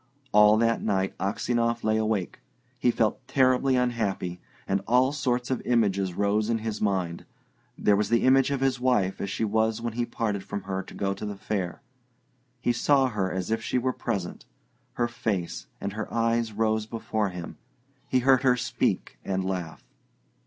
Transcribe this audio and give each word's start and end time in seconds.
All 0.31 0.57
that 0.57 0.81
night 0.81 1.15
Aksionov 1.19 1.83
lay 1.83 1.97
awake. 1.97 2.39
He 2.79 2.89
felt 2.89 3.19
terribly 3.27 3.75
unhappy, 3.75 4.41
and 4.67 4.81
all 4.87 5.11
sorts 5.11 5.51
of 5.51 5.61
images 5.61 6.15
rose 6.15 6.49
in 6.49 6.57
his 6.57 6.81
mind. 6.81 7.23
There 7.77 7.95
was 7.95 8.09
the 8.09 8.23
image 8.23 8.49
of 8.49 8.61
his 8.61 8.79
wife 8.79 9.21
as 9.21 9.29
she 9.29 9.45
was 9.45 9.79
when 9.79 9.93
he 9.93 10.07
parted 10.07 10.43
from 10.43 10.63
her 10.63 10.81
to 10.81 10.95
go 10.95 11.13
to 11.13 11.23
the 11.23 11.35
fair. 11.37 11.83
He 12.61 12.73
saw 12.73 13.09
her 13.09 13.31
as 13.31 13.51
if 13.51 13.61
she 13.61 13.77
were 13.77 13.93
present; 13.93 14.43
her 14.93 15.07
face 15.07 15.67
and 15.79 15.93
her 15.93 16.11
eyes 16.11 16.51
rose 16.51 16.87
before 16.87 17.29
him; 17.29 17.57
he 18.09 18.17
heard 18.21 18.41
her 18.41 18.57
speak 18.57 19.19
and 19.23 19.45
laugh. 19.45 19.83